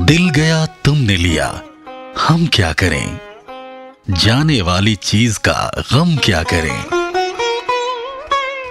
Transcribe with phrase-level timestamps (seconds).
[0.00, 1.62] दिल गया तुमने लिया।
[2.18, 3.20] हम क्या करें?
[4.10, 6.78] जाने वाली चीज़ का गम क्या करें?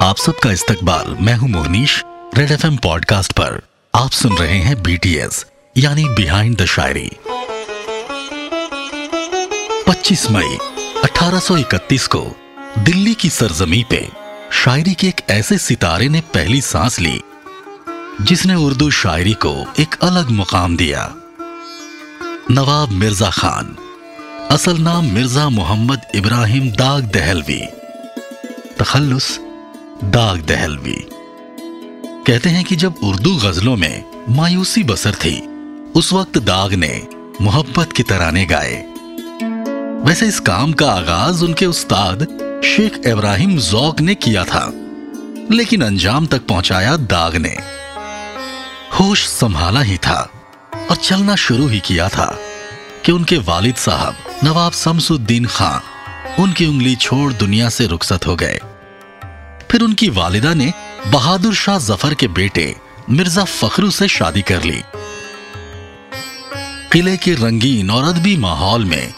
[0.01, 2.03] आप सबका इस्तकबाल। मैं हूँ मोहनीश,
[2.37, 3.61] रेड एफएम पॉडकास्ट पर।
[3.95, 5.45] आप सुन रहे हैं बीटीएस
[5.77, 7.11] यानी बिहाइंड द शायरी
[9.87, 10.57] 25 मई
[11.03, 12.35] 1831 को
[12.77, 14.09] दिल्ली की सरजमी पे
[14.53, 17.21] शायरी के एक ऐसे सितारे ने पहली सांस ली,
[18.21, 21.15] जिसने उर्दू शायरी को एक अलग मुकाम दिया।
[22.51, 23.75] नवाब मिर्ज़ा खान।
[24.51, 27.59] असल नाम मिर्ज़ा मोहम्मद इब्राहिम दाग दहलवी।
[28.79, 29.27] तखल्लुस
[30.05, 30.95] दाग दहलवी।
[32.27, 35.35] कहते हैं कि जब उर्दू गजलों में मायूसी बसर थी,
[35.95, 37.07] उस वक्त दाग ने
[37.41, 38.83] मोहब्बत के तराने गाए।
[40.05, 42.27] वैसे इस काम का आगाज़ उनके उस्ताद
[42.65, 44.65] शेख इब्राहिम जौक ने किया था,
[45.51, 47.55] लेकिन अंजाम तक पहुँचाया दाग ने।
[48.99, 50.38] होश संभाला ही था।
[50.89, 52.25] और चलना शुरू ही किया था
[53.05, 58.59] कि उनके वालिद साहब नवाब शमसुद्दीन खान उनकी उंगली छोड़ दुनिया से रुखसत हो गए।
[59.71, 60.71] फिर उनकी वालिदा ने
[61.07, 62.75] बहादुर शाह ज़फ़र के बेटे
[63.09, 64.81] मिर्ज़ा फखरू से शादी कर ली।
[66.91, 69.13] किले के रंगीन और अदबी माहौल में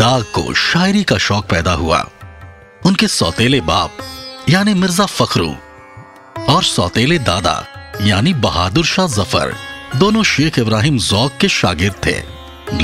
[0.00, 1.98] दाग को शायरी का शौक पैदा हुआ।
[2.86, 3.98] उनके सौतेले बाप
[4.48, 5.54] यानी मिर्ज़ा फखरू
[6.48, 7.56] और सौतेले दादा
[8.02, 9.54] यानी बहादुर शाह ज़फ़र
[9.94, 12.22] दोनों शेख इब्राहिम जौक के शागिर्द थे।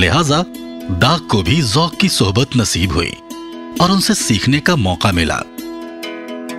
[0.00, 0.44] लिहाजा,
[0.90, 3.12] दाग को भी जौक की सोहबत नसीब हुई
[3.80, 5.42] और उनसे सीखने का मौका मिला।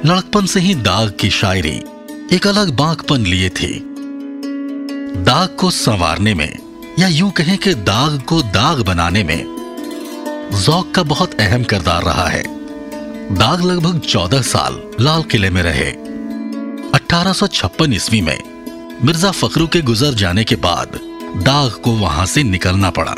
[0.06, 1.82] लड़कपन से ही दाग की शायरी
[2.32, 3.80] एक अलग बांकपन लिए थी।
[5.18, 6.60] दाग को संवारने में
[7.00, 9.44] या यूँ कहें कि दाग को दाग बनाने में
[10.54, 12.44] जौक का बहुत अहम किरदार रहा है।
[13.36, 15.92] दाग लगभग चौदह साल लाल किले में रहे।
[16.92, 18.53] 1856 ईस्वी में
[19.06, 21.00] मिर्ज़ा फखरू के गुजर जाने के बाद
[21.44, 23.12] दाग को वहाँ से निकलना पड़ा।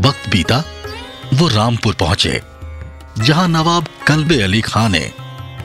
[0.00, 0.62] वक्त बीता,
[1.34, 2.40] वो रामपुर पहुँचे,
[3.18, 5.10] जहाँ नवाब कल्बे अली खान ने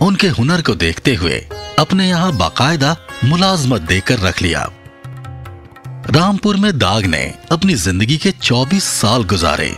[0.02, 1.40] उनके हुनर को देखते हुए
[1.80, 4.70] अपने यहाँ बाकायदा मुलाजमत देकर रख लिया।
[6.10, 9.76] रामपुर में दाग ने अपनी ज़िंदगी के 24 साल गुजारे।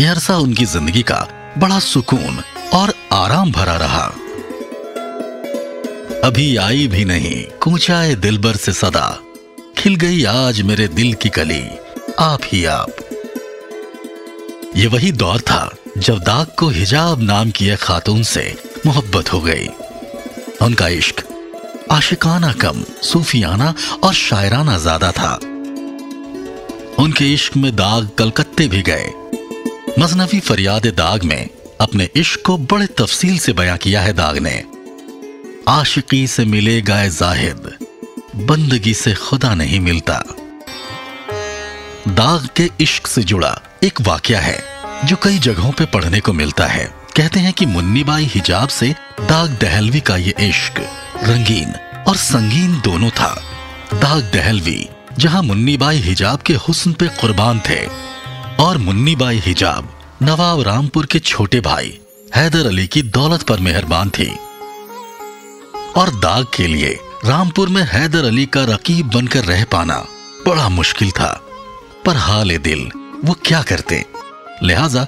[0.00, 1.26] यह अरसा उनकी ज़िंदगी का
[1.58, 2.42] बड़ा सुकून
[2.74, 4.10] और आराम भरा रहा।
[6.24, 9.08] अभी आई भी नहीं। कूचाए दिलबर से सदा।
[9.78, 11.60] खिल गई आज मेरे दिल की कली।
[12.18, 12.96] आप ही आप।
[14.76, 19.40] ये वही दौर था जब दाग को हिजाब नाम की एक खातून से मोहब्बत हो
[19.40, 19.66] गई।
[20.62, 21.22] उनका इश्क
[21.92, 23.74] आशिकाना कम, सूफियाना
[24.04, 25.34] और शायराना ज़्यादा था।
[26.98, 29.10] उनके इश्क में दाग कलकत्ते भी गए।
[29.98, 31.48] मजनवी फरियाद दाग में
[31.80, 34.62] अपने इश्क को बड़े तफसील से बयां किया है दाग ने।
[35.68, 37.76] आशिकी से मिले गाय जाहिद।
[38.36, 40.22] बंदगी से खुदा नहीं मिलता।
[42.08, 44.64] दाग के इश्क से जुड़ा एक वाक्य है,
[45.04, 49.50] जो कई जगहों पे पढ़ने को मिलता है। कहते हैं कि मुन्नीबाई हिजाब से दाग
[49.50, 50.90] दहलवी का ये इश्क
[51.24, 51.74] रंगीन
[52.08, 53.42] और संगीन दोनों था।
[53.94, 54.88] दाग दहलवी,
[55.18, 57.86] जहाँ मुन्नीबाई हिजाब के हुस्न पे कुर्बान थे,
[58.64, 61.98] और मुन्नीबाई हिजाब नवाब रामपुर के छोटे भाई,
[62.36, 64.36] हैदर अली की दौलत पर मेहरबान थी।
[65.96, 69.96] और दाग के लिए रामपुर में हैदर अली का रकीब बनकर रह पाना
[70.46, 71.32] बड़ा मुश्किल था।
[72.06, 72.90] पर हाल दिल,
[73.24, 74.04] वो क्या करते?
[74.62, 75.06] लिहाजा,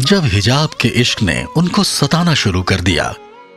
[0.00, 3.14] जब हिजाब के इश्क ने उनको सताना शुरू कर दिया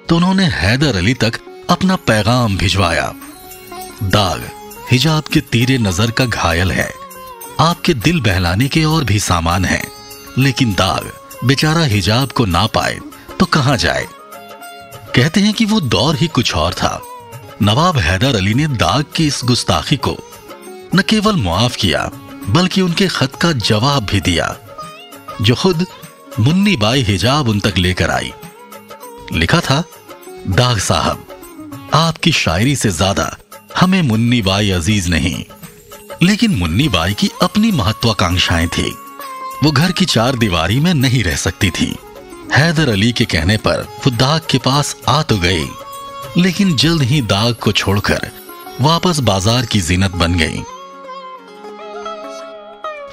[0.10, 1.40] तो उन्होंने हैदर अली तक
[1.70, 3.12] अपना पैगाम भिजवाया।
[4.04, 4.50] दाग,
[4.92, 6.90] हिजाब के तीरे नज़र का घायल है।
[7.60, 9.84] आपके दिल बहलाने के और भी सामान हैं।
[10.38, 11.12] लेकिन दाग,
[11.46, 13.00] बेचारा हिजाब को ना पाए
[13.40, 14.08] तो कहाँ जाए?
[15.16, 17.02] कहते हैं कि वो दौर ही कुछ और था।
[17.62, 20.18] नवाब हैदर अली ने दाग की इस गुस्ताखी को
[20.96, 22.10] न केवल मुआफ किया,
[22.50, 24.56] बल्कि उनके खत का जवाब भी दिया,
[25.42, 25.86] जो खुद
[26.40, 28.32] मुन्नी बाई हिजाब उन तक लेकर आई।
[29.34, 29.84] लिखा था,
[30.50, 31.26] दाग साहब,
[31.94, 33.36] आपकी शायरी से ज़्यादा
[33.80, 35.44] हमें मुन्नी बाई अज़ीज़ नहीं,
[36.24, 38.92] लेकिन मुन्नी बाई की अपनी महत्वाकांक्षाएँ थी।
[39.64, 41.96] वो घर की चार दीवारी में नहीं रह सकती थी।
[42.54, 45.66] हैदर अली के कहने पर वो दाग के पास आ तो गई,
[46.38, 48.30] लेकिन जल्द ही दाग को छोड़कर
[48.82, 50.62] वापस बाज़ार की जीनत बन गई।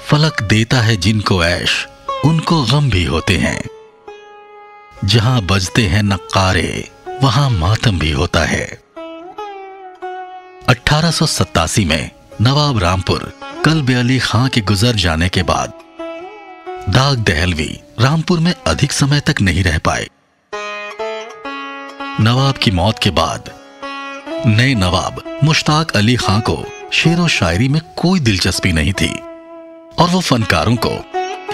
[0.07, 1.87] फलक देता है जिनको ऐश,
[2.25, 3.61] उनको गम भी होते हैं।
[5.05, 6.89] जहाँ बजते हैं नक्कारे,
[7.23, 8.67] वहाँ मातम भी होता है।
[10.69, 13.33] 1887 में नवाब रामपुर
[13.65, 15.73] कल्ब अली खां के गुजर जाने के बाद
[16.89, 17.69] दाग दहलवी
[18.01, 20.07] रामपुर में अधिक समय तक नहीं रह पाए।
[22.21, 23.51] नवाब की मौत के बाद,
[24.47, 26.57] नए नवाब मुश्ताक अली खां को
[26.93, 29.11] शेर व शायरी में कोई दिलचस्पी नहीं थी,
[29.99, 30.95] और वो फनकारों को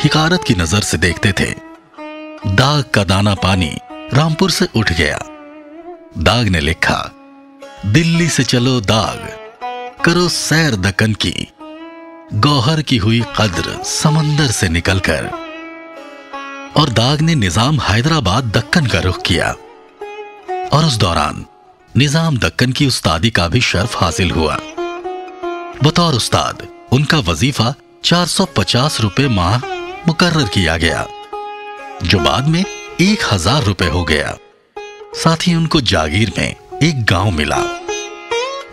[0.02, 1.50] हिकारत की नज़र से देखते थे।
[2.46, 3.72] दाग का दाना पानी
[4.14, 5.18] रामपुर से उठ गया।
[6.18, 7.00] दाग ने लिखा,
[7.86, 9.28] दिल्ली से चलो दाग,
[10.04, 11.36] करो सैर दकन की
[12.32, 15.26] गौहर की हुई कद्र समंदर से निकलकर
[16.76, 19.48] और दाग ने निज़ाम हैदराबाद दक्कन का रुख किया।
[20.72, 21.44] और उस दौरान
[21.96, 24.56] निज़ाम दक्कन की उस्तादी का भी शर्फ हासिल हुआ।
[25.84, 27.74] बतौर उस्ताद, उनका वजीफा
[28.04, 29.56] 450 रुपए माह
[30.06, 31.06] मुकर्र किया गया,
[32.02, 32.64] जो बाद में
[33.00, 34.36] एक हज़ार रुपए हो गया।
[35.14, 37.62] साथ ही उनको जागीर में एक गाँव मिला,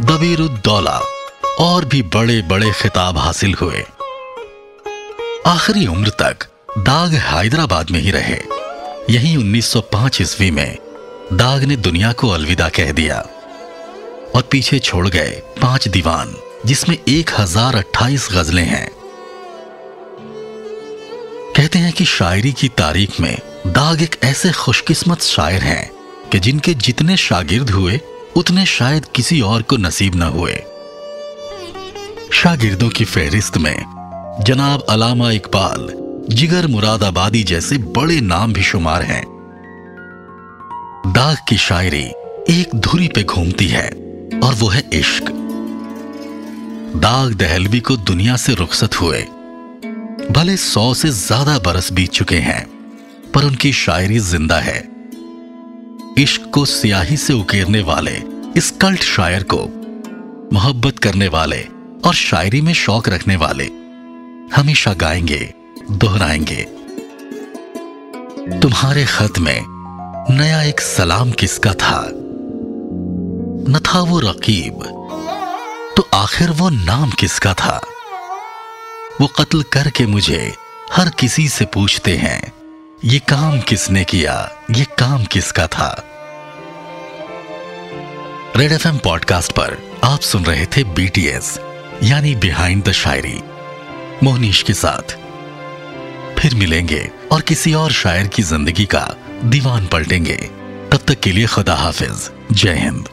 [0.02, 1.02] दबीरुद्दौला।
[1.60, 3.84] और भी बड़े बड़े खिताब हासिल हुए।
[5.48, 8.38] आखिरी उम्र तक दाग हैदराबाद में ही रहे।
[9.10, 10.78] यही 1905 ईस्वी में
[11.34, 13.20] दाग ने दुनिया को अलविदा कह दिया
[14.36, 18.88] और पीछे छोड़ गए पाँच दीवान, जिसमें एक हज़ार अट्ठाईस गजलें हैं।
[21.58, 23.38] कहते हैं कि शायरी की तारीख में
[23.68, 25.92] दाग एक ऐसे खुशकिस्मत शायर हैं
[26.32, 28.00] कि जिनके जितने शागिर्द हुए,
[28.36, 30.64] उतने शायद किसी और को नसीब न हुए।
[32.34, 35.88] शागिर्दों की फहरिस्त में। जनाब अलामा इकबाल,
[36.30, 39.24] जिगर मुरादाबादी जैसे बड़े नाम भी शुमार हैं।
[41.08, 42.04] दाग की शायरी
[42.50, 43.88] एक धुरी पे घूमती है
[44.44, 45.32] और वो है इश्क।
[46.98, 49.22] दाग दहलवी को दुनिया से रुखसत हुए।
[50.32, 52.66] भले सौ से ज़्यादा बरस बीत चुके हैं,
[53.34, 54.80] पर उनकी शायरी ज़िंदा है।
[56.20, 58.18] इश्क को सियाही से उकेरने वाले
[58.58, 59.62] इस कल्ट शायर को
[60.54, 61.64] मोहब्बत करने वाले
[62.06, 63.66] और शायरी में शौक रखने वाले
[64.56, 65.54] हमेशा गाएँगे,
[65.92, 66.64] दोहराएँगे।
[68.60, 69.66] तुम्हारे खत में
[70.38, 72.10] नया एक सलाम किसका था?
[73.70, 74.74] न था वो रकीब
[75.98, 77.82] तो आखिर वो नाम किसका था?
[79.22, 80.56] वो कत्ल करके मुझे
[80.94, 82.54] हर किसी से पूछते हैं,
[83.04, 86.04] ये काम किसने किया, ये काम किसका था?
[88.56, 91.60] रेड एफएम पॉडकास्ट पर आप सुन रहे थे बीटीएस
[92.04, 93.40] यानी बिहाइंड द शायरी,
[94.24, 95.16] मोहनीश के साथ।
[96.40, 100.38] फिर मिलेंगे और किसी और शायर की ज़िंदगी का दीवान पलटेंगे।
[100.92, 103.10] तब तक के लिए खुदा हाफिज। जय हिंद।